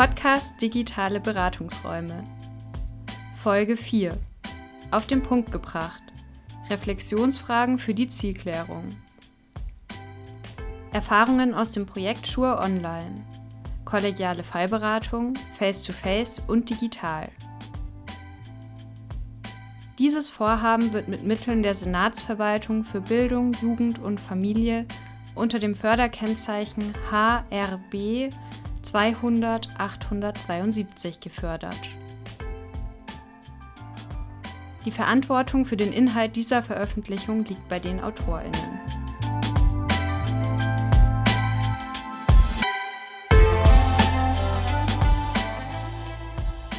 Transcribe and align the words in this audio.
Podcast 0.00 0.54
Digitale 0.62 1.20
Beratungsräume. 1.20 2.24
Folge 3.36 3.76
4. 3.76 4.16
Auf 4.90 5.06
den 5.06 5.22
Punkt 5.22 5.52
gebracht. 5.52 6.02
Reflexionsfragen 6.70 7.78
für 7.78 7.92
die 7.92 8.08
Zielklärung. 8.08 8.86
Erfahrungen 10.94 11.52
aus 11.52 11.72
dem 11.72 11.84
Projekt 11.84 12.26
Schur 12.26 12.60
Online. 12.60 13.14
Kollegiale 13.84 14.42
Fallberatung, 14.42 15.34
Face-to-Face 15.58 16.40
-face 16.40 16.48
und 16.48 16.70
digital. 16.70 17.28
Dieses 19.98 20.30
Vorhaben 20.30 20.94
wird 20.94 21.08
mit 21.08 21.24
Mitteln 21.24 21.62
der 21.62 21.74
Senatsverwaltung 21.74 22.84
für 22.84 23.02
Bildung, 23.02 23.52
Jugend 23.60 23.98
und 23.98 24.18
Familie 24.18 24.86
unter 25.34 25.58
dem 25.58 25.74
Förderkennzeichen 25.74 26.94
HRB 27.10 28.32
200 28.90 29.68
872 29.78 31.20
gefördert. 31.20 31.78
Die 34.84 34.90
Verantwortung 34.90 35.64
für 35.64 35.76
den 35.76 35.92
Inhalt 35.92 36.34
dieser 36.34 36.64
Veröffentlichung 36.64 37.44
liegt 37.44 37.68
bei 37.68 37.78
den 37.78 38.00
AutorInnen. 38.00 38.80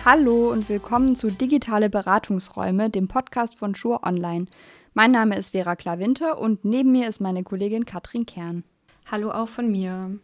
Hallo 0.04 0.52
und 0.52 0.68
willkommen 0.68 1.16
zu 1.16 1.32
Digitale 1.32 1.90
Beratungsräume, 1.90 2.90
dem 2.90 3.08
Podcast 3.08 3.56
von 3.56 3.74
Schur 3.74 4.02
Online. 4.04 4.48
Mein 4.94 5.12
Name 5.12 5.38
ist 5.38 5.52
Vera 5.52 5.78
Klavinter 5.78 6.40
und 6.40 6.66
neben 6.66 6.92
mir 6.92 7.08
ist 7.08 7.22
meine 7.22 7.46
Kollegin 7.46 7.86
Katrin 7.86 8.26
Kern. 8.26 8.66
Hallo 9.10 9.32
auch 9.32 9.48
von 9.48 9.72
mir. 9.72 10.20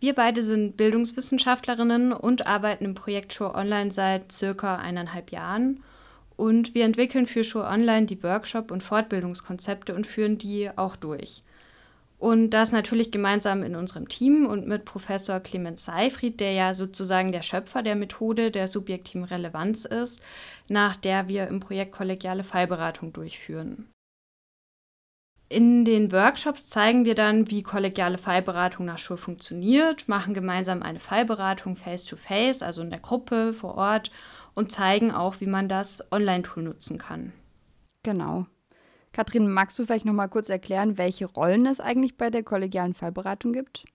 Wir 0.00 0.14
beide 0.14 0.42
sind 0.42 0.78
Bildungswissenschaftlerinnen 0.78 2.14
und 2.14 2.46
arbeiten 2.46 2.86
im 2.86 2.94
Projekt 2.94 3.34
Schur 3.34 3.54
Online 3.54 3.90
seit 3.90 4.32
circa 4.32 4.76
eineinhalb 4.76 5.30
Jahren. 5.30 5.82
Und 6.36 6.74
wir 6.74 6.86
entwickeln 6.86 7.26
für 7.26 7.44
Schur 7.44 7.68
Online 7.68 8.06
die 8.06 8.22
Workshop- 8.22 8.70
und 8.70 8.82
Fortbildungskonzepte 8.82 9.94
und 9.94 10.06
führen 10.06 10.38
die 10.38 10.70
auch 10.74 10.96
durch. 10.96 11.42
Und 12.18 12.50
das 12.50 12.72
natürlich 12.72 13.10
gemeinsam 13.10 13.62
in 13.62 13.76
unserem 13.76 14.08
Team 14.08 14.46
und 14.46 14.66
mit 14.66 14.86
Professor 14.86 15.38
Clemens 15.40 15.84
Seifried, 15.84 16.40
der 16.40 16.52
ja 16.52 16.74
sozusagen 16.74 17.32
der 17.32 17.42
Schöpfer 17.42 17.82
der 17.82 17.96
Methode 17.96 18.50
der 18.50 18.68
subjektiven 18.68 19.24
Relevanz 19.24 19.84
ist, 19.84 20.22
nach 20.68 20.96
der 20.96 21.28
wir 21.28 21.46
im 21.48 21.60
Projekt 21.60 21.92
kollegiale 21.92 22.44
Fallberatung 22.44 23.12
durchführen. 23.12 23.88
In 25.52 25.84
den 25.84 26.12
Workshops 26.12 26.68
zeigen 26.68 27.04
wir 27.04 27.16
dann, 27.16 27.50
wie 27.50 27.64
kollegiale 27.64 28.18
Fallberatung 28.18 28.86
nach 28.86 28.98
Schul 28.98 29.16
funktioniert, 29.16 30.06
machen 30.06 30.32
gemeinsam 30.32 30.80
eine 30.80 31.00
Fallberatung 31.00 31.74
face-to-face, 31.74 32.62
-face, 32.62 32.64
also 32.64 32.82
in 32.82 32.90
der 32.90 33.00
Gruppe 33.00 33.52
vor 33.52 33.74
Ort, 33.74 34.12
und 34.54 34.70
zeigen 34.70 35.10
auch, 35.10 35.40
wie 35.40 35.46
man 35.46 35.68
das 35.68 36.06
Online-Tool 36.12 36.62
nutzen 36.62 36.98
kann. 36.98 37.32
Genau. 38.04 38.46
Katrin, 39.12 39.50
magst 39.50 39.76
du 39.76 39.84
vielleicht 39.84 40.04
noch 40.04 40.12
mal 40.12 40.28
kurz 40.28 40.50
erklären, 40.50 40.98
welche 40.98 41.26
Rollen 41.26 41.66
es 41.66 41.80
eigentlich 41.80 42.16
bei 42.16 42.30
der 42.30 42.44
kollegialen 42.44 42.94
Fallberatung 42.94 43.52
gibt? 43.52 43.86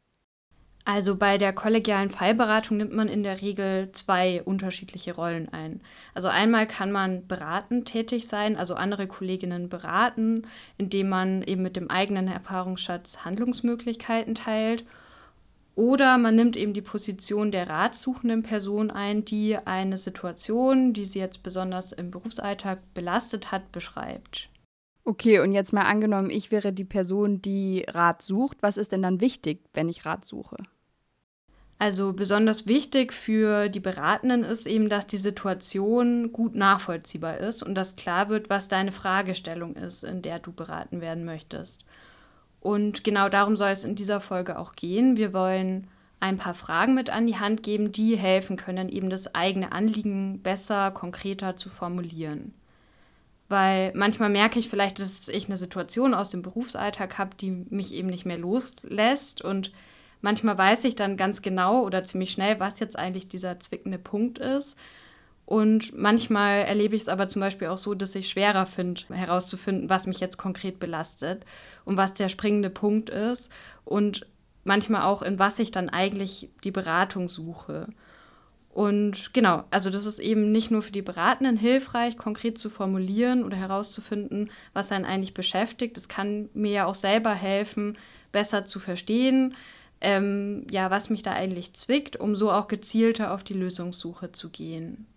Also 0.88 1.16
bei 1.16 1.40
der 1.40 1.52
kollegialen 1.52 2.12
Fallberatung 2.12 2.78
nimmt 2.78 2.94
man 2.94 3.08
in 3.08 3.24
der 3.24 3.42
Regel 3.42 3.92
zwei 3.92 4.44
unterschiedliche 4.44 5.16
Rollen 5.16 5.50
ein. 5.52 5.82
Also 6.14 6.28
einmal 6.28 6.68
kann 6.68 6.92
man 6.92 7.26
beratend 7.26 7.88
tätig 7.88 8.28
sein, 8.28 8.56
also 8.56 8.76
andere 8.76 9.08
Kolleginnen 9.08 9.68
beraten, 9.68 10.46
indem 10.78 11.10
man 11.10 11.42
eben 11.42 11.64
mit 11.64 11.76
dem 11.76 11.90
eigenen 11.90 12.28
Erfahrungsschatz 12.28 13.26
Handlungsmöglichkeiten 13.26 14.36
teilt. 14.36 14.86
Oder 15.74 16.20
man 16.20 16.36
nimmt 16.36 16.56
eben 16.56 16.74
die 16.74 16.84
Position 16.84 17.52
der 17.52 17.68
ratsuchenden 17.68 18.44
Person 18.44 18.92
ein, 18.92 19.26
die 19.26 19.58
eine 19.58 19.98
Situation, 19.98 20.94
die 20.94 21.06
sie 21.06 21.20
jetzt 21.20 21.42
besonders 21.42 21.94
im 21.94 22.12
Berufsalltag 22.12 22.78
belastet 22.94 23.52
hat, 23.52 23.72
beschreibt. 23.72 24.50
Okay, 25.04 25.40
und 25.40 25.52
jetzt 25.52 25.74
mal 25.74 25.86
angenommen, 25.86 26.30
ich 26.30 26.52
wäre 26.52 26.72
die 26.72 26.86
Person, 26.86 27.42
die 27.42 27.86
Rat 27.88 28.22
sucht. 28.22 28.58
Was 28.62 28.78
ist 28.78 28.92
denn 28.92 29.02
dann 29.02 29.20
wichtig, 29.20 29.62
wenn 29.74 29.90
ich 29.90 30.06
Rat 30.06 30.26
suche? 30.26 30.58
Also 31.86 32.14
besonders 32.14 32.66
wichtig 32.66 33.14
für 33.14 33.70
die 33.70 33.80
Beratenden 33.80 34.44
ist 34.44 34.66
eben, 34.66 34.90
dass 34.90 35.06
die 35.06 35.18
Situation 35.18 36.34
gut 36.34 36.56
nachvollziehbar 36.56 37.38
ist 37.38 37.62
und 37.62 37.76
dass 37.76 37.96
klar 37.96 38.28
wird, 38.28 38.50
was 38.50 38.68
deine 38.68 38.92
Fragestellung 38.92 39.76
ist, 39.76 40.04
in 40.04 40.24
der 40.24 40.40
du 40.40 40.52
beraten 40.52 41.00
werden 41.00 41.26
möchtest. 41.26 41.86
Und 42.60 43.04
genau 43.04 43.30
darum 43.30 43.56
soll 43.56 43.70
es 43.70 43.84
in 43.84 43.94
dieser 43.94 44.20
Folge 44.20 44.58
auch 44.58 44.74
gehen. 44.74 45.16
Wir 45.16 45.32
wollen 45.32 45.86
ein 46.20 46.38
paar 46.38 46.56
Fragen 46.56 46.96
mit 46.96 47.12
an 47.12 47.28
die 47.28 47.38
Hand 47.38 47.62
geben, 47.62 47.92
die 47.92 48.18
helfen 48.18 48.58
können, 48.58 48.90
eben 48.90 49.12
das 49.12 49.36
eigene 49.36 49.72
Anliegen 49.72 50.40
besser, 50.42 50.90
konkreter 50.90 51.56
zu 51.56 51.70
formulieren 51.70 52.56
weil 53.48 53.92
manchmal 53.94 54.32
merke 54.32 54.58
ich 54.58 54.70
vielleicht, 54.70 54.98
dass 54.98 55.28
ich 55.28 55.46
eine 55.46 55.56
Situation 55.56 56.16
aus 56.16 56.32
dem 56.32 56.42
Berufsalltag 56.42 57.20
habe, 57.20 57.36
die 57.40 57.52
mich 57.52 57.94
eben 57.94 58.08
nicht 58.08 58.26
mehr 58.26 58.40
loslässt 58.40 59.44
und 59.44 59.72
manchmal 60.26 60.58
weiß 60.58 60.86
ich 60.86 60.96
dann 60.96 61.18
ganz 61.18 61.44
genau 61.44 61.84
oder 61.84 62.04
ziemlich 62.04 62.32
schnell, 62.32 62.60
was 62.60 62.80
jetzt 62.80 62.98
eigentlich 62.98 63.28
dieser 63.28 63.60
zwickende 63.60 64.00
Punkt 64.00 64.40
ist. 64.40 64.76
Und 65.46 65.96
manchmal 65.96 66.64
erlebe 66.64 66.96
ich 66.96 67.04
es 67.04 67.10
aber 67.10 67.28
zum 67.28 67.42
Beispiel 67.42 67.68
auch 67.68 67.78
so, 67.78 67.94
dass 67.94 68.16
ich 68.16 68.28
schwerer 68.28 68.66
finde, 68.66 69.02
herauszufinden, 69.12 69.88
was 69.88 70.08
mich 70.08 70.20
jetzt 70.20 70.38
konkret 70.38 70.80
belastet 70.80 71.46
und 71.86 71.98
was 71.98 72.16
der 72.16 72.30
springende 72.30 72.72
Punkt 72.72 73.12
ist 73.12 73.52
und 73.84 74.26
manchmal 74.64 75.04
auch, 75.04 75.22
in 75.22 75.38
was 75.38 75.60
ich 75.60 75.70
dann 75.70 75.90
eigentlich 75.90 76.50
die 76.64 76.72
Beratung 76.72 77.30
suche. 77.30 77.88
Und 78.70 79.32
genau, 79.36 79.64
also 79.70 79.92
das 79.92 80.08
ist 80.08 80.18
eben 80.18 80.52
nicht 80.52 80.72
nur 80.72 80.82
für 80.82 80.92
die 80.92 81.04
Beratenden 81.04 81.56
hilfreich, 81.56 82.18
konkret 82.18 82.58
zu 82.58 82.72
formulieren 82.72 83.44
oder 83.44 83.58
herauszufinden, 83.58 84.50
was 84.74 84.92
einen 84.92 85.06
eigentlich 85.06 85.36
beschäftigt. 85.36 85.96
Es 85.98 86.10
kann 86.10 86.50
mir 86.56 86.72
ja 86.72 86.86
auch 86.88 86.96
selber 86.96 87.36
helfen, 87.36 87.96
besser 88.32 88.66
zu 88.66 88.80
verstehen, 88.80 89.54
ähm, 90.06 90.66
ja, 90.72 90.92
was 90.92 91.10
mich 91.10 91.24
da 91.24 91.34
eigentlich 91.34 91.74
zwickt, 91.74 92.16
um 92.16 92.36
so 92.36 92.52
auch 92.52 92.68
gezielter 92.68 93.34
auf 93.34 93.44
die 93.44 93.54
Lösungssuche 93.54 94.32
zu 94.32 94.50
gehen. 94.50 95.08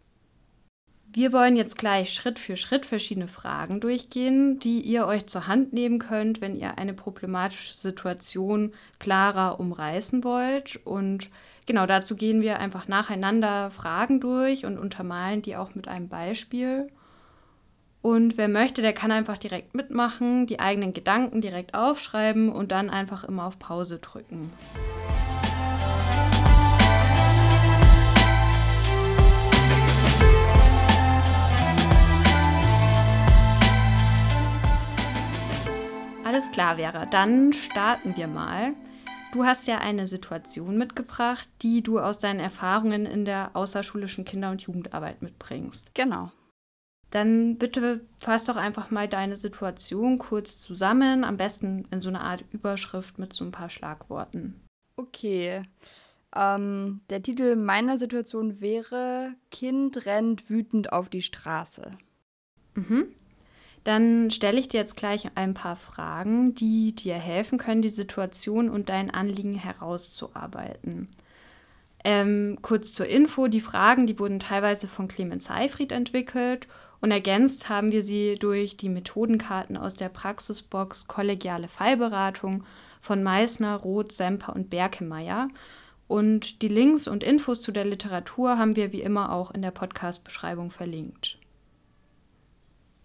Wir 1.11 1.33
wollen 1.33 1.57
jetzt 1.57 1.79
gleich 1.79 2.13
Schritt 2.13 2.39
für 2.39 2.57
Schritt 2.57 2.85
verschiedene 2.85 3.29
Fragen 3.29 3.81
durchgehen, 3.81 4.59
die 4.59 4.81
ihr 4.81 5.07
euch 5.07 5.27
zur 5.27 5.47
Hand 5.47 5.73
nehmen 5.73 5.99
könnt, 5.99 6.41
wenn 6.41 6.55
ihr 6.55 6.77
eine 6.77 6.93
problematische 6.93 7.75
Situation 7.75 8.73
klarer 8.99 9.61
umreißen 9.61 10.25
wollt 10.25 10.81
und 10.85 11.31
Genau, 11.69 11.85
dazu 11.85 12.17
gehen 12.17 12.41
wir 12.41 12.61
einfach 12.61 12.89
nacheinander 12.89 13.71
Fragen 13.71 14.21
durch 14.21 14.65
und 14.65 14.79
untermalen 14.79 15.43
die 15.43 15.55
auch 15.55 15.75
mit 15.75 15.87
einem 15.87 16.09
Beispiel. 16.09 16.89
Und 18.01 18.39
wer 18.39 18.49
möchte, 18.49 18.81
der 18.81 18.93
kann 18.93 19.11
einfach 19.11 19.39
direkt 19.39 19.75
mitmachen, 19.75 20.47
die 20.47 20.61
eigenen 20.61 20.93
Gedanken 20.93 21.41
direkt 21.41 21.75
aufschreiben 21.75 22.51
und 22.51 22.71
dann 22.71 22.91
einfach 22.91 23.25
immer 23.25 23.45
auf 23.45 23.59
Pause 23.59 23.99
drücken. 23.99 24.53
Alles 36.25 36.51
klar, 36.53 36.77
Vera, 36.77 37.07
dann 37.07 37.53
starten 37.53 38.15
wir 38.17 38.29
mal. 38.29 38.75
Du 39.33 39.45
hast 39.45 39.67
ja 39.67 39.79
eine 39.79 40.07
Situation 40.07 40.79
mitgebracht, 40.79 41.49
die 41.63 41.83
du 41.83 41.99
aus 41.99 42.19
deinen 42.19 42.39
Erfahrungen 42.39 43.07
in 43.07 43.25
der 43.25 43.51
außerschulischen 43.55 44.25
Kinder- 44.25 44.51
und 44.51 44.63
Jugendarbeit 44.63 45.21
mitbringst. 45.21 45.95
Genau. 45.95 46.31
Dann 47.11 47.57
bitte 47.57 48.03
fass 48.19 48.45
doch 48.45 48.57
einfach 48.57 48.91
mal 48.91 49.09
deine 49.09 49.37
Situation 49.37 50.19
kurz 50.19 50.59
zusammen, 50.59 51.25
am 51.25 51.37
besten 51.37 51.87
in 51.91 52.01
so 52.01 52.11
einer 52.11 52.23
Art 52.23 52.45
Überschrift 52.53 53.19
mit 53.19 53.33
so 53.33 53.45
ein 53.45 53.53
paar 53.53 53.71
Schlagworten. 53.71 54.61
Okay. 54.97 55.63
Ähm, 56.37 57.01
der 57.09 57.23
Titel 57.23 57.57
meiner 57.57 57.97
Situation 57.97 58.61
wäre 58.61 59.35
Kind 59.51 60.05
rennt 60.05 60.51
wütend 60.51 60.93
auf 60.93 61.09
die 61.09 61.23
Straße. 61.23 61.93
Mhm. 62.75 63.07
Dann 63.85 64.31
stelle 64.31 64.61
ich 64.61 64.69
dir 64.69 64.81
jetzt 64.81 64.97
gleich 64.97 65.31
ein 65.35 65.55
paar 65.55 65.77
Fragen, 65.77 66.55
die 66.55 66.95
dir 66.95 67.15
helfen 67.15 67.57
können, 67.57 67.81
die 67.81 67.89
Situation 67.89 68.69
und 68.69 68.91
dein 68.91 69.11
Anliegen 69.11 69.55
herauszuarbeiten. 69.55 71.09
Ähm, 72.05 72.59
kurz 72.63 72.93
zur 72.93 73.07
Info, 73.07 73.49
die 73.49 73.61
Fragen, 73.61 74.07
die 74.07 74.19
wurden 74.19 74.39
teilweise 74.39 74.87
von 74.87 75.09
Clemens 75.09 75.47
Seifried 75.47 75.93
entwickelt 75.93 76.69
und 77.01 77.11
ergänzt 77.11 77.69
haben 77.69 77.93
wir 77.93 78.03
sie 78.03 78.35
durch 78.37 78.77
die 78.77 78.89
Methodenkarten 78.89 79.77
aus 79.77 79.95
der 79.95 80.09
Praxisbox 80.09 81.07
Kollegiale 81.07 81.69
Fallberatung 81.69 82.65
von 83.01 83.23
Meissner, 83.23 83.77
Roth, 83.77 84.13
Semper 84.13 84.55
und 84.55 84.71
Berkemeyer. 84.71 85.49
Und 86.09 86.63
die 86.63 86.69
Links 86.69 87.07
und 87.07 87.23
Infos 87.23 87.61
zu 87.63 87.71
der 87.71 87.85
Literatur 87.85 88.59
haben 88.59 88.77
wir 88.77 88.93
wie 88.93 89.03
immer 89.03 89.33
auch 89.33 89.51
in 89.51 89.63
der 89.63 89.71
Podcast-Beschreibung 89.71 90.71
verlinkt. 90.71 91.39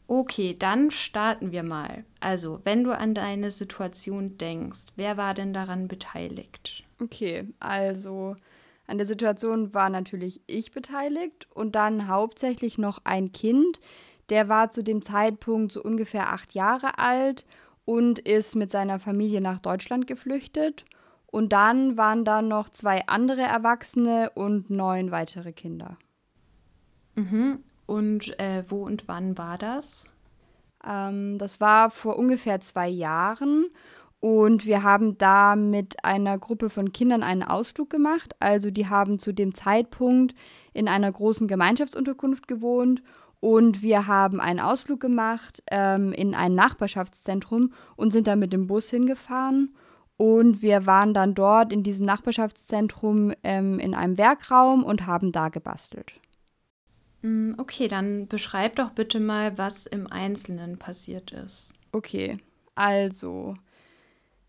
Okay, 0.07 0.55
dann 0.57 0.89
starten 0.89 1.51
wir 1.51 1.63
mal. 1.63 2.05
Also, 2.19 2.61
wenn 2.63 2.83
du 2.83 2.97
an 2.97 3.13
deine 3.13 3.51
Situation 3.51 4.37
denkst, 4.37 4.87
wer 4.95 5.17
war 5.17 5.33
denn 5.33 5.53
daran 5.53 5.87
beteiligt? 5.87 6.83
Okay, 6.99 7.47
also 7.59 8.35
An 8.87 8.97
der 8.97 9.07
Situation 9.07 9.73
war 9.73 9.89
natürlich 9.89 10.41
ich 10.45 10.71
beteiligt 10.71 11.47
und 11.53 11.75
dann 11.75 12.07
hauptsächlich 12.07 12.77
noch 12.77 12.99
ein 13.03 13.31
Kind. 13.31 13.79
Der 14.29 14.49
war 14.49 14.69
zu 14.69 14.83
dem 14.83 15.01
Zeitpunkt 15.01 15.71
so 15.71 15.81
ungefähr 15.81 16.31
acht 16.31 16.53
Jahre 16.53 16.97
alt 16.97 17.45
und 17.85 18.19
ist 18.19 18.55
mit 18.55 18.71
seiner 18.71 18.99
Familie 18.99 19.41
nach 19.41 19.59
Deutschland 19.59 20.07
geflüchtet. 20.07 20.85
Und 21.27 21.51
dann 21.51 21.97
waren 21.97 22.25
da 22.25 22.41
noch 22.41 22.69
zwei 22.69 23.07
andere 23.07 23.41
Erwachsene 23.41 24.31
und 24.35 24.69
neun 24.69 25.11
weitere 25.11 25.51
Kinder. 25.51 25.97
Mhm. 27.15 27.63
Und 27.85 28.39
äh, 28.39 28.63
wo 28.67 28.85
und 28.85 29.07
wann 29.07 29.37
war 29.37 29.57
das? 29.57 30.05
Ähm, 30.85 31.37
das 31.37 31.59
war 31.59 31.89
vor 31.89 32.17
ungefähr 32.17 32.61
zwei 32.61 32.87
Jahren. 32.87 33.65
Und 34.23 34.65
wir 34.65 34.83
haben 34.83 35.17
da 35.17 35.57
mit 35.57 36.05
einer 36.05 36.37
Gruppe 36.37 36.69
von 36.69 36.93
Kindern 36.93 37.23
einen 37.23 37.43
Ausflug 37.43 37.89
gemacht. 37.89 38.33
Also 38.39 38.71
die 38.71 38.87
haben 38.87 39.19
zu 39.19 39.33
dem 39.33 39.53
Zeitpunkt 39.53 40.33
in 40.71 40.87
einer 40.87 41.11
großen 41.11 41.45
Gemeinschaftsunterkunft 41.45 42.47
gewohnt. 42.47 43.03
Und 43.41 43.81
wir 43.81 44.07
haben 44.07 44.39
einen 44.39 44.61
Ausflug 44.61 45.01
gemacht 45.01 45.61
ähm, 45.69 46.13
in 46.13 46.35
ein 46.35 46.55
Nachbarschaftszentrum 46.55 47.73
und 47.97 48.13
sind 48.13 48.27
da 48.27 48.37
mit 48.37 48.53
dem 48.53 48.67
Bus 48.67 48.89
hingefahren. 48.89 49.75
Und 50.15 50.61
wir 50.61 50.85
waren 50.85 51.13
dann 51.13 51.35
dort 51.35 51.73
in 51.73 51.83
diesem 51.83 52.05
Nachbarschaftszentrum 52.05 53.33
ähm, 53.43 53.77
in 53.77 53.93
einem 53.93 54.17
Werkraum 54.17 54.85
und 54.85 55.05
haben 55.05 55.33
da 55.33 55.49
gebastelt. 55.49 56.13
Mm, 57.23 57.55
okay, 57.57 57.89
dann 57.89 58.29
beschreib 58.29 58.77
doch 58.77 58.91
bitte 58.91 59.19
mal, 59.19 59.57
was 59.57 59.85
im 59.85 60.07
Einzelnen 60.07 60.79
passiert 60.79 61.33
ist. 61.33 61.73
Okay, 61.91 62.37
also 62.73 63.55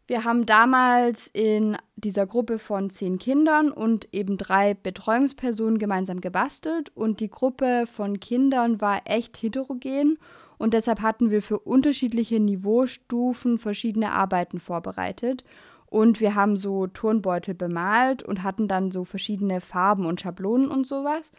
wir 0.06 0.24
haben 0.24 0.44
damals 0.44 1.28
in 1.32 1.76
dieser 1.96 2.26
Gruppe 2.26 2.58
von 2.58 2.90
zehn 2.90 3.18
Kindern 3.18 3.70
und 3.70 4.12
eben 4.12 4.36
drei 4.36 4.74
Betreuungspersonen 4.74 5.78
gemeinsam 5.78 6.20
gebastelt. 6.20 6.92
Und 6.94 7.20
die 7.20 7.30
Gruppe 7.30 7.86
von 7.86 8.20
Kindern 8.20 8.80
war 8.80 9.02
echt 9.06 9.36
heterogen. 9.42 10.18
Und 10.58 10.74
deshalb 10.74 11.00
hatten 11.00 11.30
wir 11.30 11.40
für 11.40 11.58
unterschiedliche 11.58 12.38
Niveaustufen 12.38 13.58
verschiedene 13.58 14.12
Arbeiten 14.12 14.60
vorbereitet. 14.60 15.44
Und 15.86 16.20
wir 16.20 16.34
haben 16.34 16.56
so 16.56 16.86
Turnbeutel 16.86 17.54
bemalt 17.54 18.22
und 18.22 18.42
hatten 18.42 18.68
dann 18.68 18.90
so 18.90 19.04
verschiedene 19.04 19.60
Farben 19.60 20.04
und 20.06 20.20
Schablonen 20.20 20.68
und 20.68 20.86
sowas 20.86 21.32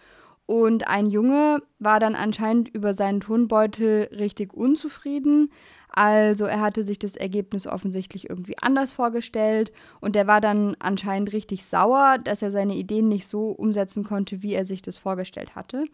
und 0.46 0.88
ein 0.88 1.08
Junge 1.08 1.64
war 1.80 2.00
dann 2.00 2.16
anscheinend 2.16 2.70
über 2.70 2.94
seinen 2.94 3.20
Turnbeutel 3.20 4.10
richtig 4.12 4.54
unzufrieden. 4.54 5.52
Also 5.90 6.46
er 6.46 6.62
hatte 6.62 6.84
sich 6.84 7.00
das 7.00 7.16
Ergebnis 7.16 7.66
offensichtlich 7.66 8.30
irgendwie 8.30 8.58
anders 8.62 8.92
vorgestellt 8.92 9.72
und 10.02 10.16
der 10.16 10.28
war 10.28 10.42
dann 10.42 10.76
anscheinend 10.80 11.34
richtig 11.34 11.66
sauer, 11.66 12.18
dass 12.24 12.42
er 12.42 12.52
seine 12.52 12.76
Ideen 12.76 13.08
nicht 13.08 13.28
so 13.28 13.52
umsetzen 13.52 14.04
konnte, 14.04 14.44
wie 14.44 14.54
er 14.54 14.66
sich 14.66 14.82
das 14.82 14.98
vorgestellt 14.98 15.56
hatte. 15.56 15.86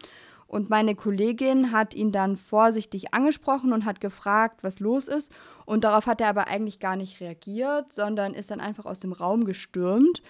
Und 0.48 0.69
meine 0.69 0.95
Kollegin 0.95 1.71
hat 1.71 1.95
ihn 1.95 2.12
dann 2.12 2.36
vorsichtig 2.36 3.13
angesprochen 3.13 3.71
und 3.71 3.86
hat 3.86 4.01
gefragt, 4.01 4.63
was 4.63 4.81
los 4.81 5.07
ist. 5.07 5.31
Und 5.65 5.86
darauf 5.86 6.07
hat 6.07 6.19
er 6.19 6.27
aber 6.27 6.48
eigentlich 6.48 6.81
gar 6.81 6.98
nicht 6.98 7.21
reagiert, 7.21 7.94
sondern 7.94 8.33
ist 8.33 8.51
dann 8.51 8.59
einfach 8.59 8.86
aus 8.86 9.00
dem 9.00 9.13
Raum 9.13 9.45
gestürmt. 9.45 10.21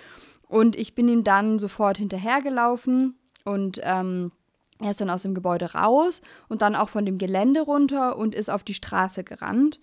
Und 0.48 0.76
ich 0.76 0.94
bin 0.94 1.08
ihm 1.08 1.24
dann 1.24 1.58
sofort 1.58 1.98
hinterhergelaufen 1.98 3.16
und 3.46 3.80
ähm, 3.84 4.32
er 4.80 4.92
ist 4.92 5.02
dann 5.02 5.10
aus 5.10 5.22
dem 5.22 5.36
Gebäude 5.36 5.74
raus 5.74 6.22
und 6.50 6.62
dann 6.62 6.76
auch 6.76 6.90
von 6.90 7.06
dem 7.06 7.18
Gelände 7.18 7.62
runter 7.62 8.18
und 8.18 8.34
ist 8.34 8.50
auf 8.50 8.64
die 8.64 8.74
Straße 8.74 9.24
gerannt. 9.24 9.80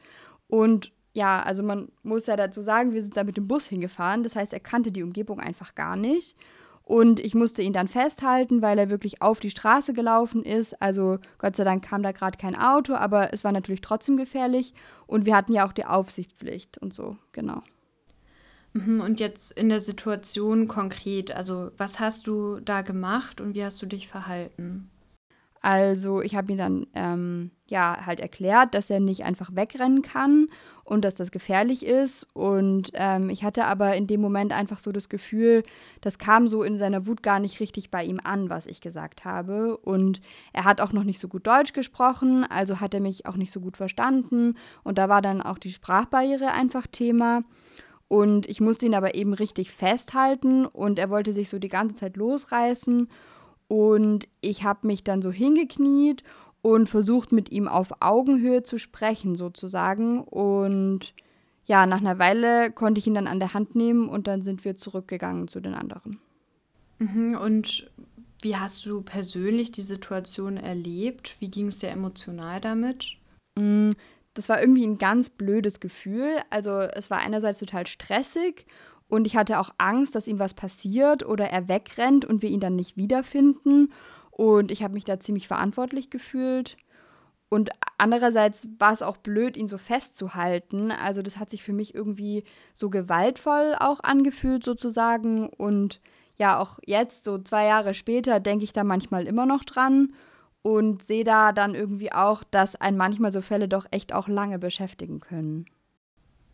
Und 0.48 0.92
ja, 1.12 1.42
also 1.42 1.62
man 1.62 1.88
muss 2.02 2.26
ja 2.26 2.36
dazu 2.36 2.62
sagen, 2.62 2.92
wir 2.92 3.02
sind 3.02 3.16
da 3.16 3.24
mit 3.24 3.36
dem 3.36 3.46
Bus 3.46 3.66
hingefahren. 3.66 4.22
Das 4.22 4.36
heißt, 4.36 4.52
er 4.52 4.60
kannte 4.60 4.90
die 4.90 5.02
Umgebung 5.02 5.40
einfach 5.40 5.74
gar 5.74 5.96
nicht. 5.96 6.36
Und 6.82 7.20
ich 7.20 7.34
musste 7.34 7.60
ihn 7.60 7.74
dann 7.74 7.86
festhalten, 7.86 8.62
weil 8.62 8.78
er 8.78 8.88
wirklich 8.88 9.20
auf 9.20 9.40
die 9.40 9.50
Straße 9.50 9.92
gelaufen 9.92 10.42
ist. 10.42 10.80
Also 10.80 11.18
Gott 11.36 11.54
sei 11.54 11.64
Dank 11.64 11.84
kam 11.84 12.02
da 12.02 12.12
gerade 12.12 12.38
kein 12.38 12.56
Auto, 12.56 12.94
aber 12.94 13.32
es 13.32 13.44
war 13.44 13.52
natürlich 13.52 13.82
trotzdem 13.82 14.16
gefährlich. 14.16 14.72
Und 15.06 15.26
wir 15.26 15.36
hatten 15.36 15.52
ja 15.52 15.66
auch 15.66 15.72
die 15.72 15.84
Aufsichtspflicht 15.84 16.78
und 16.78 16.94
so, 16.94 17.16
genau. 17.32 17.62
Mhm, 18.72 19.00
und 19.00 19.20
jetzt 19.20 19.52
in 19.52 19.68
der 19.68 19.80
Situation 19.80 20.68
konkret, 20.68 21.30
also 21.30 21.70
was 21.76 22.00
hast 22.00 22.26
du 22.26 22.60
da 22.60 22.82
gemacht 22.82 23.40
und 23.40 23.54
wie 23.54 23.64
hast 23.64 23.80
du 23.80 23.86
dich 23.86 24.08
verhalten? 24.08 24.90
Also 25.60 26.22
ich 26.22 26.36
habe 26.36 26.52
ihm 26.52 26.58
dann 26.58 26.86
ähm, 26.94 27.50
ja 27.66 28.06
halt 28.06 28.20
erklärt, 28.20 28.74
dass 28.74 28.90
er 28.90 29.00
nicht 29.00 29.24
einfach 29.24 29.50
wegrennen 29.54 30.02
kann 30.02 30.48
und 30.84 31.04
dass 31.04 31.16
das 31.16 31.30
gefährlich 31.30 31.84
ist. 31.84 32.26
Und 32.32 32.92
ähm, 32.94 33.28
ich 33.28 33.42
hatte 33.42 33.64
aber 33.64 33.96
in 33.96 34.06
dem 34.06 34.20
Moment 34.20 34.52
einfach 34.52 34.78
so 34.78 34.92
das 34.92 35.08
Gefühl, 35.08 35.64
das 36.00 36.18
kam 36.18 36.46
so 36.48 36.62
in 36.62 36.78
seiner 36.78 37.06
Wut 37.06 37.22
gar 37.22 37.40
nicht 37.40 37.60
richtig 37.60 37.90
bei 37.90 38.04
ihm 38.04 38.20
an, 38.22 38.50
was 38.50 38.66
ich 38.66 38.80
gesagt 38.80 39.24
habe. 39.24 39.76
Und 39.76 40.20
er 40.52 40.64
hat 40.64 40.80
auch 40.80 40.92
noch 40.92 41.04
nicht 41.04 41.18
so 41.18 41.28
gut 41.28 41.46
Deutsch 41.46 41.72
gesprochen, 41.72 42.44
also 42.44 42.80
hat 42.80 42.94
er 42.94 43.00
mich 43.00 43.26
auch 43.26 43.36
nicht 43.36 43.52
so 43.52 43.60
gut 43.60 43.76
verstanden. 43.76 44.54
Und 44.84 44.96
da 44.96 45.08
war 45.08 45.22
dann 45.22 45.42
auch 45.42 45.58
die 45.58 45.72
Sprachbarriere 45.72 46.52
einfach 46.52 46.86
Thema. 46.86 47.42
Und 48.08 48.48
ich 48.48 48.60
musste 48.60 48.86
ihn 48.86 48.94
aber 48.94 49.14
eben 49.14 49.34
richtig 49.34 49.70
festhalten 49.70 50.64
und 50.64 50.98
er 50.98 51.10
wollte 51.10 51.32
sich 51.32 51.50
so 51.50 51.58
die 51.58 51.68
ganze 51.68 51.94
Zeit 51.94 52.16
losreißen. 52.16 53.08
Und 53.68 54.26
ich 54.40 54.64
habe 54.64 54.86
mich 54.86 55.04
dann 55.04 55.20
so 55.20 55.30
hingekniet 55.30 56.22
und 56.62 56.88
versucht 56.88 57.32
mit 57.32 57.50
ihm 57.50 57.68
auf 57.68 58.00
Augenhöhe 58.00 58.62
zu 58.62 58.78
sprechen 58.78 59.36
sozusagen. 59.36 60.22
Und 60.22 61.14
ja, 61.66 61.84
nach 61.84 62.00
einer 62.00 62.18
Weile 62.18 62.72
konnte 62.72 62.98
ich 62.98 63.06
ihn 63.06 63.14
dann 63.14 63.26
an 63.26 63.40
der 63.40 63.52
Hand 63.52 63.74
nehmen 63.74 64.08
und 64.08 64.26
dann 64.26 64.42
sind 64.42 64.64
wir 64.64 64.74
zurückgegangen 64.76 65.48
zu 65.48 65.60
den 65.60 65.74
anderen. 65.74 66.18
Mhm, 66.98 67.36
und 67.36 67.90
wie 68.40 68.56
hast 68.56 68.86
du 68.86 69.02
persönlich 69.02 69.70
die 69.70 69.82
Situation 69.82 70.56
erlebt? 70.56 71.36
Wie 71.40 71.50
ging 71.50 71.66
es 71.66 71.78
dir 71.78 71.90
emotional 71.90 72.60
damit? 72.60 73.18
Das 74.38 74.48
war 74.48 74.60
irgendwie 74.60 74.86
ein 74.86 74.98
ganz 74.98 75.30
blödes 75.30 75.80
Gefühl. 75.80 76.36
Also 76.48 76.70
es 76.78 77.10
war 77.10 77.18
einerseits 77.18 77.58
total 77.58 77.88
stressig 77.88 78.66
und 79.08 79.26
ich 79.26 79.36
hatte 79.36 79.58
auch 79.58 79.70
Angst, 79.78 80.14
dass 80.14 80.28
ihm 80.28 80.38
was 80.38 80.54
passiert 80.54 81.26
oder 81.26 81.50
er 81.50 81.68
wegrennt 81.68 82.24
und 82.24 82.40
wir 82.40 82.48
ihn 82.48 82.60
dann 82.60 82.76
nicht 82.76 82.96
wiederfinden. 82.96 83.92
Und 84.30 84.70
ich 84.70 84.84
habe 84.84 84.94
mich 84.94 85.02
da 85.02 85.18
ziemlich 85.18 85.48
verantwortlich 85.48 86.08
gefühlt. 86.08 86.76
Und 87.48 87.70
andererseits 87.96 88.68
war 88.78 88.92
es 88.92 89.02
auch 89.02 89.16
blöd, 89.16 89.56
ihn 89.56 89.66
so 89.66 89.76
festzuhalten. 89.76 90.92
Also 90.92 91.20
das 91.20 91.38
hat 91.38 91.50
sich 91.50 91.64
für 91.64 91.72
mich 91.72 91.92
irgendwie 91.92 92.44
so 92.74 92.90
gewaltvoll 92.90 93.74
auch 93.76 93.98
angefühlt 94.04 94.62
sozusagen. 94.62 95.48
Und 95.48 96.00
ja, 96.36 96.60
auch 96.60 96.78
jetzt, 96.86 97.24
so 97.24 97.38
zwei 97.38 97.66
Jahre 97.66 97.92
später, 97.92 98.38
denke 98.38 98.62
ich 98.62 98.72
da 98.72 98.84
manchmal 98.84 99.26
immer 99.26 99.46
noch 99.46 99.64
dran 99.64 100.12
und 100.62 101.02
sehe 101.02 101.24
da 101.24 101.52
dann 101.52 101.74
irgendwie 101.74 102.12
auch, 102.12 102.44
dass 102.44 102.76
ein 102.76 102.96
manchmal 102.96 103.32
so 103.32 103.40
Fälle 103.40 103.68
doch 103.68 103.86
echt 103.90 104.12
auch 104.12 104.28
lange 104.28 104.58
beschäftigen 104.58 105.20
können. 105.20 105.66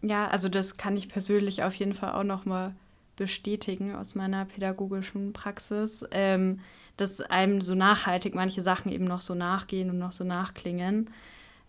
Ja, 0.02 0.28
also 0.28 0.48
das 0.48 0.76
kann 0.76 0.96
ich 0.96 1.08
persönlich 1.08 1.62
auf 1.62 1.74
jeden 1.74 1.94
Fall 1.94 2.12
auch 2.12 2.24
noch 2.24 2.44
mal 2.44 2.74
bestätigen 3.16 3.94
aus 3.94 4.14
meiner 4.14 4.44
pädagogischen 4.44 5.32
Praxis, 5.32 6.04
ähm, 6.10 6.60
dass 6.96 7.20
einem 7.20 7.62
so 7.62 7.74
nachhaltig 7.74 8.34
manche 8.34 8.62
Sachen 8.62 8.92
eben 8.92 9.04
noch 9.04 9.20
so 9.20 9.34
nachgehen 9.34 9.90
und 9.90 9.98
noch 9.98 10.12
so 10.12 10.24
nachklingen. 10.24 11.10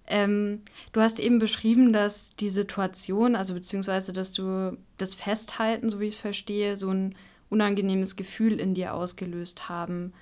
Ähm, 0.07 0.61
du 0.91 1.01
hast 1.01 1.19
eben 1.19 1.39
beschrieben, 1.39 1.93
dass 1.93 2.35
die 2.35 2.49
Situation, 2.49 3.35
also 3.35 3.53
beziehungsweise 3.53 4.13
dass 4.13 4.33
du 4.33 4.77
das 4.97 5.15
Festhalten, 5.15 5.89
so 5.89 5.99
wie 5.99 6.05
ich 6.05 6.15
es 6.15 6.19
verstehe, 6.19 6.75
so 6.75 6.89
ein 6.89 7.15
unangenehmes 7.49 8.15
Gefühl 8.15 8.59
in 8.59 8.73
dir 8.73 8.93
ausgelöst 8.93 9.69
haben. 9.69 10.13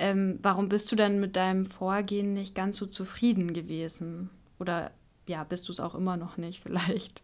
Ähm, 0.00 0.38
warum 0.40 0.70
bist 0.70 0.90
du 0.90 0.96
denn 0.96 1.20
mit 1.20 1.36
deinem 1.36 1.66
Vorgehen 1.66 2.32
nicht 2.32 2.54
ganz 2.54 2.78
so 2.78 2.86
zufrieden 2.86 3.52
gewesen? 3.52 4.30
Oder 4.58 4.92
ja, 5.28 5.44
bist 5.44 5.68
du 5.68 5.72
es 5.72 5.78
auch 5.78 5.94
immer 5.94 6.16
noch 6.16 6.38
nicht 6.38 6.60
vielleicht? 6.62 7.22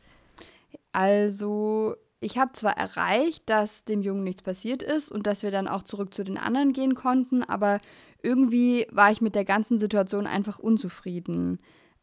Also, 0.93 1.97
ich 2.21 2.37
habe 2.37 2.53
zwar 2.53 2.77
erreicht, 2.77 3.49
dass 3.49 3.87
dem 3.87 4.03
Jungen 4.03 4.25
nichts 4.25 4.43
passiert 4.43 4.83
ist 4.83 5.11
und 5.11 5.27
dass 5.27 5.43
wir 5.43 5.51
dann 5.51 5.69
auch 5.69 5.85
zurück 5.85 6.13
zu 6.13 6.23
den 6.23 6.37
anderen 6.37 6.75
gehen 6.75 6.95
konnten, 6.95 7.43
aber 7.43 7.81
irgendwie 8.23 8.87
war 8.91 9.11
ich 9.11 9.23
mit 9.23 9.35
der 9.35 9.47
ganzen 9.47 9.79
Situation 9.79 10.27
einfach 10.27 10.59
unzufrieden. 10.59 11.61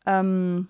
Ähm, 0.07 0.69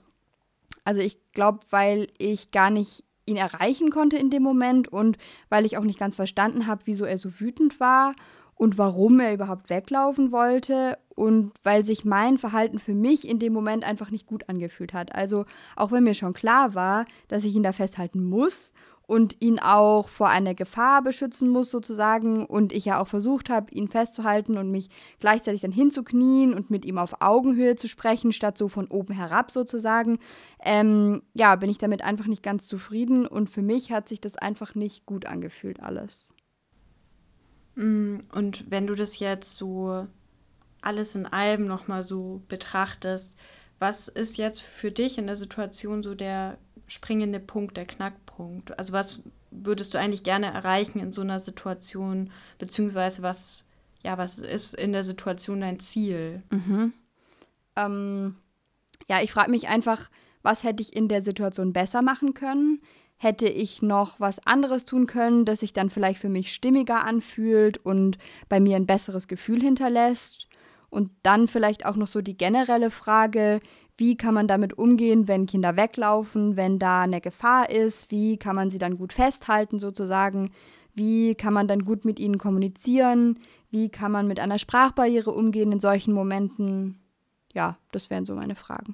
also 0.84 1.00
ich 1.00 1.18
glaube, 1.32 1.60
weil 1.70 2.08
ich 2.18 2.52
gar 2.52 2.70
nicht 2.70 3.06
ihn 3.26 3.38
erreichen 3.38 3.90
konnte 3.90 4.18
in 4.18 4.30
dem 4.30 4.44
Moment 4.44 4.90
und 4.90 5.18
weil 5.48 5.66
ich 5.66 5.78
auch 5.78 5.86
nicht 5.86 6.00
ganz 6.00 6.18
verstanden 6.18 6.68
habe, 6.68 6.82
wieso 6.86 7.06
er 7.06 7.18
so 7.18 7.40
wütend 7.40 7.80
war 7.80 8.16
und 8.64 8.78
warum 8.78 9.20
er 9.20 9.34
überhaupt 9.34 9.70
weglaufen 9.70 10.32
wollte 10.32 10.98
und 11.16 11.52
weil 11.64 11.84
sich 11.84 12.06
mein 12.06 12.38
Verhalten 12.38 12.80
für 12.80 12.94
mich 12.94 13.28
in 13.28 13.38
dem 13.38 13.52
Moment 13.52 13.84
einfach 13.84 14.10
nicht 14.10 14.26
gut 14.26 14.48
angefühlt 14.48 14.94
hat. 14.94 15.14
Also 15.14 15.44
auch 15.76 15.92
wenn 15.92 16.06
mir 16.06 16.14
schon 16.14 16.32
klar 16.32 16.74
war, 16.74 17.06
dass 17.28 17.44
ich 17.44 17.56
ihn 17.56 17.64
da 17.64 17.74
festhalten 17.74 18.24
muss 18.24 18.72
und 19.06 19.36
ihn 19.42 19.60
auch 19.60 20.08
vor 20.08 20.30
einer 20.30 20.54
Gefahr 20.54 21.02
beschützen 21.02 21.50
muss 21.50 21.72
sozusagen 21.72 22.46
und 22.46 22.72
ich 22.72 22.86
ja 22.86 23.02
auch 23.02 23.10
versucht 23.10 23.50
habe, 23.50 23.70
ihn 23.74 23.90
festzuhalten 23.90 24.58
und 24.58 24.72
mich 24.72 24.88
gleichzeitig 25.20 25.60
dann 25.60 25.74
hinzuknien 25.74 26.54
und 26.54 26.72
mit 26.72 26.86
ihm 26.86 26.98
auf 26.98 27.22
Augenhöhe 27.22 27.76
zu 27.76 27.90
sprechen, 27.90 28.32
statt 28.32 28.58
so 28.58 28.70
von 28.70 28.88
oben 28.88 29.14
herab 29.14 29.52
sozusagen, 29.52 30.20
ähm, 30.64 31.22
ja, 31.34 31.58
bin 31.58 31.70
ich 31.70 31.80
damit 31.80 32.02
einfach 32.02 32.28
nicht 32.28 32.44
ganz 32.44 32.66
zufrieden 32.66 33.28
und 33.28 33.50
für 33.50 33.62
mich 33.62 33.92
hat 33.92 34.08
sich 34.08 34.22
das 34.22 34.38
einfach 34.38 34.74
nicht 34.74 35.06
gut 35.06 35.26
angefühlt 35.26 35.84
alles. 35.84 36.34
Mm, 37.76 38.20
und 38.32 38.70
wenn 38.72 38.88
du 38.88 38.96
das 38.96 39.20
jetzt 39.20 39.56
so 39.56 40.08
alles 40.82 41.16
in 41.16 41.26
allem 41.26 41.66
nochmal 41.66 42.04
so 42.04 42.42
betrachtest, 42.48 43.36
was 43.80 44.08
ist 44.08 44.38
jetzt 44.38 44.62
für 44.62 44.92
dich 44.92 45.18
in 45.18 45.28
der 45.28 45.36
Situation 45.36 46.04
so 46.04 46.16
der 46.16 46.58
springende 46.88 47.40
Punkt, 47.40 47.78
der 47.78 47.86
Knackpunkt? 47.86 48.78
Also 48.78 48.94
was 48.94 49.24
würdest 49.52 49.94
du 49.94 50.00
eigentlich 50.00 50.24
gerne 50.24 50.48
erreichen 50.48 51.00
in 51.00 51.12
so 51.12 51.22
einer 51.22 51.40
Situation, 51.40 52.32
beziehungsweise 52.60 53.22
was, 53.22 53.66
ja, 54.04 54.18
was 54.18 54.40
ist 54.40 54.74
in 54.74 54.92
der 54.92 55.04
Situation 55.04 55.62
dein 55.62 55.80
Ziel? 55.80 56.44
Mhm. 56.50 56.94
Ähm, 57.76 58.36
ja, 59.10 59.22
ich 59.22 59.32
frage 59.32 59.52
mich 59.52 59.68
einfach, 59.68 60.10
was 60.44 60.64
hätte 60.64 60.82
ich 60.82 60.96
in 60.96 61.08
der 61.08 61.22
Situation 61.22 61.74
besser 61.74 62.02
machen 62.02 62.34
können? 62.34 62.82
Hätte 63.18 63.48
ich 63.48 63.82
noch 63.82 64.20
was 64.20 64.46
anderes 64.46 64.86
tun 64.86 65.08
können, 65.08 65.46
das 65.46 65.62
sich 65.62 65.74
dann 65.74 65.90
vielleicht 65.90 66.20
für 66.20 66.30
mich 66.30 66.54
stimmiger 66.54 67.06
anfühlt 67.06 67.78
und 67.86 68.18
bei 68.50 68.60
mir 68.60 68.76
ein 68.76 68.86
besseres 68.86 69.28
Gefühl 69.28 69.62
hinterlässt? 69.62 70.48
Und 70.90 71.10
dann 71.24 71.48
vielleicht 71.48 71.86
auch 71.86 71.96
noch 71.96 72.08
so 72.08 72.22
die 72.22 72.38
generelle 72.38 72.92
Frage, 72.92 73.62
wie 73.98 74.18
kann 74.18 74.34
man 74.34 74.48
damit 74.48 74.78
umgehen, 74.78 75.28
wenn 75.28 75.46
Kinder 75.46 75.76
weglaufen, 75.76 76.56
wenn 76.56 76.80
da 76.80 77.02
eine 77.02 77.22
Gefahr 77.22 77.70
ist? 77.70 78.12
Wie 78.12 78.38
kann 78.38 78.56
man 78.56 78.70
sie 78.70 78.80
dann 78.80 78.98
gut 78.98 79.14
festhalten 79.14 79.80
sozusagen? 79.80 80.52
Wie 80.96 81.36
kann 81.36 81.54
man 81.54 81.68
dann 81.68 81.86
gut 81.86 82.06
mit 82.06 82.20
ihnen 82.20 82.38
kommunizieren? 82.38 83.40
Wie 83.70 83.90
kann 83.90 84.12
man 84.12 84.28
mit 84.28 84.40
einer 84.40 84.60
Sprachbarriere 84.60 85.32
umgehen 85.32 85.72
in 85.72 85.80
solchen 85.80 86.14
Momenten? 86.14 87.00
Ja, 87.54 87.78
das 87.92 88.10
wären 88.10 88.26
so 88.26 88.36
meine 88.36 88.56
Fragen. 88.56 88.94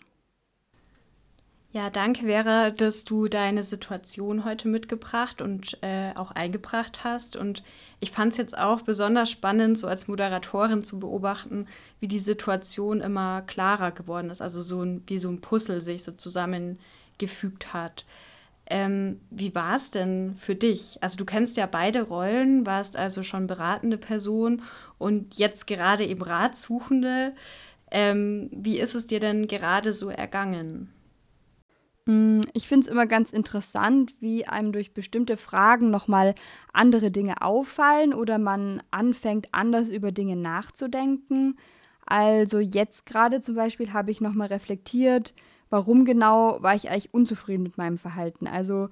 Ja, 1.71 1.91
danke, 1.91 2.25
Vera, 2.25 2.71
dass 2.71 3.05
du 3.05 3.27
deine 3.27 3.61
Situation 3.63 4.43
heute 4.43 4.67
mitgebracht 4.67 5.39
und 5.39 5.77
äh, 5.83 6.13
auch 6.15 6.31
eingebracht 6.31 7.03
hast. 7.03 7.35
Und 7.35 7.61
ich 7.99 8.09
fand 8.11 8.31
es 8.31 8.37
jetzt 8.39 8.57
auch 8.57 8.81
besonders 8.81 9.29
spannend, 9.29 9.77
so 9.77 9.85
als 9.87 10.07
Moderatorin 10.07 10.83
zu 10.83 10.99
beobachten, 10.99 11.67
wie 11.99 12.07
die 12.07 12.17
Situation 12.17 13.01
immer 13.01 13.43
klarer 13.43 13.91
geworden 13.91 14.31
ist. 14.31 14.41
Also 14.41 14.63
so 14.63 14.81
ein, 14.81 15.03
wie 15.05 15.19
so 15.19 15.29
ein 15.29 15.41
Puzzle 15.41 15.83
sich 15.83 16.03
so 16.03 16.11
zusammengefügt 16.11 17.71
hat. 17.71 18.05
Ähm, 18.65 19.19
wie 19.29 19.53
war 19.53 19.75
es 19.75 19.91
denn 19.91 20.35
für 20.39 20.55
dich? 20.55 20.97
Also 21.01 21.17
du 21.17 21.25
kennst 21.25 21.55
ja 21.55 21.67
beide 21.67 22.01
Rollen, 22.01 22.65
warst 22.65 22.97
also 22.97 23.21
schon 23.21 23.45
beratende 23.45 23.97
Person 23.99 24.63
und 24.97 25.37
jetzt 25.37 25.67
gerade 25.67 26.03
eben 26.05 26.23
Ratsuchende. 26.23 27.33
Ähm, 27.91 28.49
wie 28.51 28.79
ist 28.79 28.95
es 28.95 29.05
dir 29.05 29.19
denn 29.19 29.47
gerade 29.47 29.93
so 29.93 30.09
ergangen? 30.09 30.91
Mm, 32.09 32.41
ich 32.53 32.67
finde 32.67 32.85
es 32.85 32.91
immer 32.91 33.05
ganz 33.05 33.31
interessant, 33.31 34.15
wie 34.19 34.47
einem 34.47 34.71
durch 34.71 34.95
bestimmte 34.95 35.37
Fragen 35.37 35.91
nochmal 35.91 36.33
andere 36.73 37.11
Dinge 37.11 37.43
auffallen 37.43 38.15
oder 38.15 38.39
man 38.39 38.81
anfängt, 38.89 39.49
anders 39.51 39.89
über 39.89 40.11
Dinge 40.11 40.35
nachzudenken. 40.35 41.57
Also 42.07 42.57
jetzt 42.59 43.05
gerade 43.05 43.41
zum 43.41 43.53
Beispiel 43.53 43.93
habe 43.93 44.09
ich 44.09 44.21
nochmal 44.21 44.47
reflektiert, 44.47 45.35
warum 45.69 46.03
genau 46.03 46.57
war 46.63 46.73
ich 46.73 46.89
eigentlich 46.89 47.13
unzufrieden 47.13 47.61
mit 47.61 47.77
meinem 47.77 47.99
Verhalten. 47.99 48.47
Also 48.47 48.89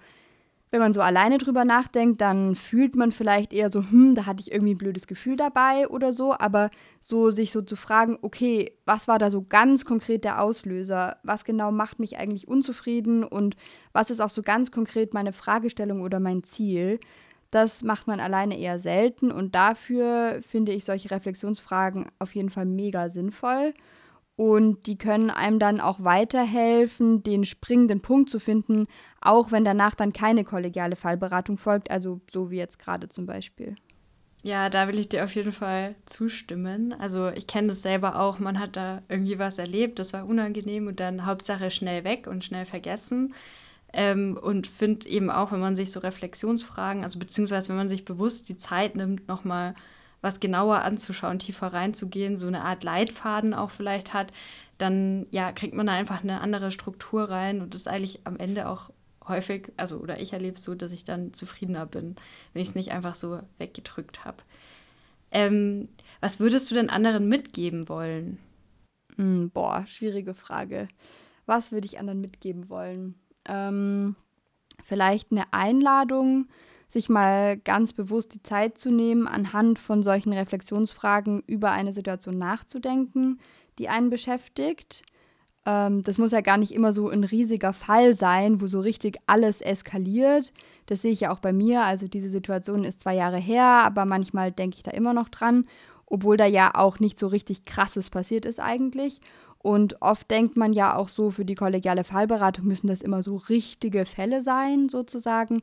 wenn 0.70 0.82
man 0.82 0.94
so 0.94 1.02
alleine 1.02 1.38
drüber 1.38 1.64
nachdenkt, 1.64 2.20
dann 2.20 2.56
fühlt 2.56 2.96
man 2.96 3.12
vielleicht 3.12 3.54
eher 3.54 3.70
so, 3.70 3.84
hm, 3.90 4.16
da 4.16 4.26
hatte 4.26 4.42
ich 4.42 4.52
irgendwie 4.52 4.74
ein 4.74 4.78
blödes 4.78 5.08
Gefühl 5.08 5.38
dabei 5.38 5.88
oder 5.88 6.12
so, 6.12 6.34
aber 6.38 6.70
so 7.00 7.32
sich 7.32 7.52
so 7.52 7.62
zu 7.62 7.78
fragen, 7.78 8.18
okay, 8.22 8.74
was 8.86 9.08
war 9.08 9.18
da 9.18 9.32
so 9.32 9.46
ganz 9.48 9.86
konkret 9.86 10.26
der 10.26 10.42
Auslöser? 10.42 11.18
Was 11.24 11.46
genau 11.46 11.72
macht 11.72 12.00
mich 12.00 12.18
eigentlich 12.18 12.48
unzufrieden 12.48 13.24
und 13.24 13.56
was 13.94 14.12
ist 14.12 14.20
auch 14.20 14.30
so 14.30 14.42
ganz 14.42 14.72
konkret 14.72 15.14
meine 15.14 15.32
Fragestellung 15.32 16.02
oder 16.02 16.20
mein 16.20 16.44
Ziel? 16.44 17.00
Das 17.50 17.82
macht 17.82 18.08
man 18.08 18.20
alleine 18.20 18.60
eher 18.60 18.78
selten 18.78 19.32
und 19.32 19.56
dafür 19.56 20.42
finde 20.46 20.74
ich 20.74 20.84
solche 20.84 21.12
Reflexionsfragen 21.12 22.08
auf 22.20 22.36
jeden 22.36 22.50
Fall 22.50 22.66
mega 22.66 23.10
sinnvoll. 23.10 23.74
Und 24.38 24.86
die 24.86 25.00
können 25.00 25.32
einem 25.32 25.58
dann 25.58 25.82
auch 25.82 26.04
weiterhelfen, 26.04 27.24
den 27.24 27.44
springenden 27.44 28.02
Punkt 28.02 28.30
zu 28.30 28.40
finden, 28.40 28.86
auch 29.20 29.52
wenn 29.52 29.66
danach 29.66 29.96
dann 29.96 30.14
keine 30.14 30.44
kollegiale 30.44 30.96
Fallberatung 30.96 31.58
folgt, 31.58 31.90
also 31.90 32.22
so 32.30 32.52
wie 32.52 32.58
jetzt 32.58 32.78
gerade 32.78 33.10
zum 33.10 33.26
Beispiel. 33.26 33.76
Ja, 34.44 34.70
da 34.70 34.88
will 34.88 35.00
ich 35.00 35.10
dir 35.10 35.24
auf 35.24 35.34
jeden 35.34 35.52
Fall 35.52 35.96
zustimmen. 36.06 36.94
Also 36.94 37.30
ich 37.30 37.48
kenne 37.48 37.70
das 37.70 37.82
selber 37.82 38.20
auch, 38.20 38.38
man 38.38 38.60
hat 38.60 38.76
da 38.76 39.02
irgendwie 39.10 39.40
was 39.40 39.58
erlebt, 39.58 39.98
das 39.98 40.14
war 40.14 40.28
unangenehm 40.28 40.86
und 40.86 41.00
dann 41.00 41.26
Hauptsache 41.26 41.72
schnell 41.72 42.04
weg 42.04 42.28
und 42.28 42.46
schnell 42.46 42.66
vergessen. 42.66 43.34
Ähm, 43.92 44.38
und 44.40 44.68
finde 44.68 45.10
eben 45.10 45.32
auch, 45.32 45.52
wenn 45.52 45.60
man 45.60 45.76
sich 45.76 45.92
so 45.92 46.00
Reflexionsfragen, 46.00 47.02
also 47.02 47.18
beziehungsweise 47.18 47.70
wenn 47.70 47.78
man 47.78 47.90
sich 47.90 48.06
bewusst 48.06 48.50
die 48.50 48.58
Zeit 48.58 48.96
nimmt, 48.96 49.28
nochmal 49.28 49.72
mal 49.72 49.82
was 50.22 50.40
genauer 50.40 50.82
anzuschauen, 50.82 51.40
tiefer 51.40 51.68
reinzugehen, 51.68 52.38
so 52.38 52.48
eine 52.48 52.64
Art 52.64 52.84
Leitfaden 52.84 53.54
auch 53.54 53.72
vielleicht 53.72 54.14
hat, 54.14 54.34
dann 54.78 55.26
ja, 55.32 55.52
kriegt 55.52 55.74
man 55.74 55.88
da 55.88 55.94
einfach 55.94 56.24
eine 56.24 56.42
andere 56.42 56.72
Struktur 56.72 57.30
rein 57.30 57.62
und 57.62 57.76
ist 57.76 57.88
eigentlich 57.88 58.22
am 58.26 58.38
Ende 58.38 58.68
auch 58.68 58.92
häufig, 59.28 59.72
also 59.78 59.98
oder 59.98 60.20
ich 60.20 60.34
erlebe 60.34 60.56
es 60.56 60.64
so, 60.64 60.76
dass 60.76 60.92
ich 60.92 61.04
dann 61.04 61.34
zufriedener 61.34 61.86
bin, 61.86 62.16
wenn 62.54 62.62
ich 62.62 62.70
es 62.70 62.76
nicht 62.76 62.92
einfach 62.92 63.16
so 63.16 63.40
weggedrückt 63.58 64.26
habe. 64.26 64.38
Ähm, 65.32 65.90
was 66.22 66.40
würdest 66.40 66.72
du 66.72 66.76
denn 66.76 66.90
anderen 66.90 67.28
mitgeben 67.28 67.90
wollen? 67.90 68.40
Mm, 69.18 69.48
boah, 69.48 69.86
schwierige 69.88 70.34
Frage. 70.34 70.88
Was 71.46 71.72
würde 71.72 71.86
ich 71.86 72.00
anderen 72.00 72.22
mitgeben 72.22 72.70
wollen? 72.70 73.16
Ähm, 73.46 74.16
vielleicht 74.84 75.32
eine 75.32 75.52
Einladung, 75.52 76.48
sich 76.90 77.10
mal 77.10 77.58
ganz 77.58 77.94
bewusst 77.94 78.34
die 78.34 78.44
Zeit 78.44 78.78
zu 78.78 78.92
nehmen, 78.92 79.28
anhand 79.28 79.80
von 79.80 80.04
solchen 80.04 80.34
Reflexionsfragen 80.34 81.44
über 81.46 81.72
eine 81.72 81.94
Situation 81.94 82.38
nachzudenken, 82.38 83.40
die 83.78 83.90
einen 83.90 84.10
beschäftigt. 84.10 85.04
Ähm, 85.66 86.02
das 86.04 86.18
muss 86.18 86.32
ja 86.32 86.42
gar 86.42 86.58
nicht 86.58 86.72
immer 86.72 86.94
so 86.94 87.10
ein 87.10 87.26
riesiger 87.26 87.74
Fall 87.74 88.14
sein, 88.14 88.62
wo 88.62 88.68
so 88.68 88.80
richtig 88.80 89.18
alles 89.28 89.62
eskaliert. 89.62 90.54
Das 90.86 91.02
sehe 91.02 91.12
ich 91.12 91.20
ja 91.20 91.32
auch 91.32 91.40
bei 91.40 91.52
mir. 91.52 91.84
Also 91.84 92.08
diese 92.08 92.30
Situation 92.30 92.86
ist 92.86 93.02
zwei 93.02 93.16
Jahre 93.16 93.38
her, 93.38 93.66
aber 93.66 94.06
manchmal 94.06 94.52
denke 94.52 94.78
ich 94.78 94.84
da 94.84 94.92
immer 94.92 95.14
noch 95.14 95.28
dran, 95.28 95.66
obwohl 96.06 96.38
da 96.38 96.46
ja 96.46 96.74
auch 96.74 97.00
nicht 97.00 97.20
so 97.20 97.28
richtig 97.28 97.66
krasses 97.66 98.10
passiert 98.10 98.46
ist 98.46 98.62
eigentlich. 98.62 99.20
Und 99.60 100.02
oft 100.02 100.32
denkt 100.32 100.56
man 100.56 100.72
ja 100.72 100.96
auch 100.96 101.10
so, 101.10 101.32
für 101.32 101.44
die 101.44 101.56
kollegiale 101.56 102.06
Fallberatung 102.06 102.66
müssen 102.66 102.88
das 102.88 103.02
immer 103.02 103.22
so 103.22 103.36
richtige 103.36 104.06
Fälle 104.06 104.42
sein, 104.42 104.88
sozusagen. 104.88 105.62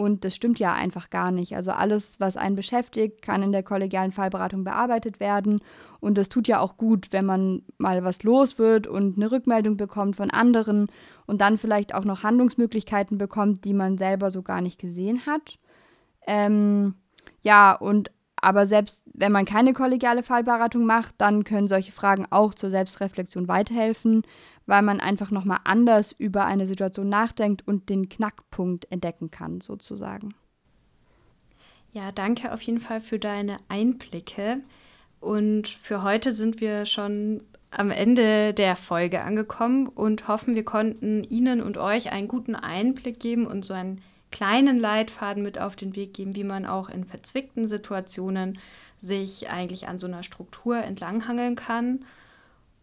Und 0.00 0.24
das 0.24 0.34
stimmt 0.34 0.58
ja 0.58 0.72
einfach 0.72 1.10
gar 1.10 1.30
nicht. 1.30 1.54
Also 1.54 1.72
alles, 1.72 2.18
was 2.18 2.38
einen 2.38 2.56
beschäftigt, 2.56 3.20
kann 3.20 3.42
in 3.42 3.52
der 3.52 3.62
kollegialen 3.62 4.12
Fallberatung 4.12 4.64
bearbeitet 4.64 5.20
werden. 5.20 5.60
Und 6.00 6.16
das 6.16 6.30
tut 6.30 6.48
ja 6.48 6.58
auch 6.58 6.78
gut, 6.78 7.08
wenn 7.12 7.26
man 7.26 7.64
mal 7.76 8.02
was 8.02 8.22
los 8.22 8.58
wird 8.58 8.86
und 8.86 9.18
eine 9.18 9.30
Rückmeldung 9.30 9.76
bekommt 9.76 10.16
von 10.16 10.30
anderen 10.30 10.86
und 11.26 11.42
dann 11.42 11.58
vielleicht 11.58 11.94
auch 11.94 12.06
noch 12.06 12.22
Handlungsmöglichkeiten 12.22 13.18
bekommt, 13.18 13.66
die 13.66 13.74
man 13.74 13.98
selber 13.98 14.30
so 14.30 14.40
gar 14.40 14.62
nicht 14.62 14.80
gesehen 14.80 15.26
hat. 15.26 15.58
Ähm, 16.26 16.94
ja, 17.42 17.74
und 17.74 18.10
aber 18.40 18.66
selbst 18.66 19.04
wenn 19.12 19.32
man 19.32 19.44
keine 19.44 19.72
kollegiale 19.72 20.22
Fallberatung 20.22 20.84
macht, 20.84 21.14
dann 21.18 21.44
können 21.44 21.68
solche 21.68 21.92
Fragen 21.92 22.26
auch 22.30 22.54
zur 22.54 22.70
Selbstreflexion 22.70 23.48
weiterhelfen, 23.48 24.22
weil 24.66 24.82
man 24.82 25.00
einfach 25.00 25.30
nochmal 25.30 25.60
anders 25.64 26.12
über 26.12 26.44
eine 26.44 26.66
Situation 26.66 27.08
nachdenkt 27.08 27.66
und 27.66 27.88
den 27.88 28.08
Knackpunkt 28.08 28.90
entdecken 28.90 29.30
kann, 29.30 29.60
sozusagen. 29.60 30.34
Ja, 31.92 32.12
danke 32.12 32.52
auf 32.52 32.62
jeden 32.62 32.80
Fall 32.80 33.00
für 33.00 33.18
deine 33.18 33.58
Einblicke. 33.68 34.60
Und 35.18 35.68
für 35.68 36.02
heute 36.02 36.32
sind 36.32 36.60
wir 36.60 36.86
schon 36.86 37.42
am 37.70 37.90
Ende 37.90 38.54
der 38.54 38.74
Folge 38.74 39.22
angekommen 39.22 39.86
und 39.86 40.28
hoffen, 40.28 40.54
wir 40.54 40.64
konnten 40.64 41.24
Ihnen 41.24 41.60
und 41.60 41.78
euch 41.78 42.10
einen 42.10 42.28
guten 42.28 42.54
Einblick 42.54 43.20
geben 43.20 43.46
und 43.46 43.64
so 43.64 43.74
einen 43.74 44.00
kleinen 44.30 44.78
Leitfaden 44.78 45.42
mit 45.42 45.58
auf 45.58 45.76
den 45.76 45.96
Weg 45.96 46.14
geben, 46.14 46.36
wie 46.36 46.44
man 46.44 46.66
auch 46.66 46.88
in 46.88 47.04
verzwickten 47.04 47.66
Situationen 47.66 48.58
sich 48.98 49.48
eigentlich 49.48 49.88
an 49.88 49.98
so 49.98 50.06
einer 50.06 50.22
Struktur 50.22 50.76
entlanghangeln 50.78 51.56
kann. 51.56 52.04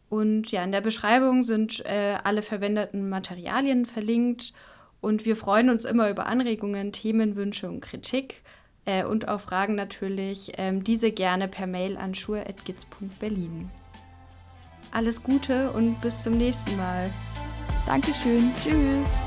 Und 0.10 0.52
ja, 0.52 0.64
in 0.64 0.72
der 0.72 0.82
Beschreibung 0.82 1.44
sind 1.44 1.86
äh, 1.86 2.18
alle 2.24 2.42
verwendeten 2.42 3.10
Materialien 3.10 3.86
verlinkt 3.86 4.54
und 5.02 5.26
wir 5.26 5.36
freuen 5.36 5.70
uns 5.70 5.86
immer 5.86 6.10
über 6.10 6.26
Anregungen, 6.26 6.92
Themenwünsche 6.92 7.70
und 7.70 7.82
Kritik 7.82 8.42
äh, 8.86 9.04
und 9.04 9.28
auf 9.28 9.42
Fragen 9.44 9.76
natürlich 9.76 10.54
ähm, 10.58 10.84
diese 10.84 11.12
gerne 11.12 11.48
per 11.48 11.68
Mail 11.68 11.98
an 11.98 12.16
schur.gitz.berlin. 12.16 13.70
Alles 14.92 15.22
Gute 15.22 15.72
und 15.72 16.00
bis 16.02 16.24
zum 16.24 16.38
nächsten 16.38 16.76
Mal. 16.78 17.10
Dankeschön. 17.86 18.52
Tschüss. 18.64 19.27